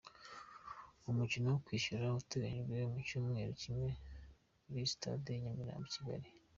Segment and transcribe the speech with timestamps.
[1.11, 3.89] Umukino wo kwishyura uteganyijwe mu cyumweru kimwe
[4.63, 6.27] kuri Sitade i Nyamirambo i Kigali.